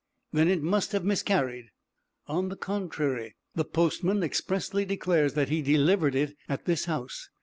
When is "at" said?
6.49-6.65